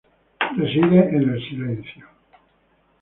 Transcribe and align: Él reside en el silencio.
Él 0.49 0.57
reside 0.57 1.09
en 1.09 1.29
el 1.29 1.39
silencio. 1.47 2.07